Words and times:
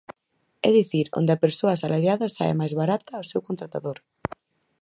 É 0.67 0.69
dicir, 0.79 1.05
onde 1.19 1.31
a 1.33 1.41
persoa 1.45 1.71
asalariada 1.75 2.27
sae 2.35 2.53
máis 2.59 2.71
'barata' 2.75 3.15
ao 3.17 3.25
seu 3.31 3.41
contratador. 3.47 3.97